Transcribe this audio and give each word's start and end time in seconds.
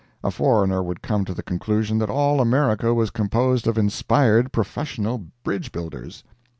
A 0.23 0.31
foreigner 0.31 0.81
would 0.81 1.03
come 1.03 1.25
to 1.25 1.33
the 1.35 1.43
conclusion 1.43 1.99
that 1.99 2.09
all 2.09 2.41
America 2.41 2.91
was 2.91 3.11
composed 3.11 3.67
of 3.67 3.77
inspired 3.77 4.51
professional 4.51 5.27
bridge 5.43 5.71
builders. 5.71 6.23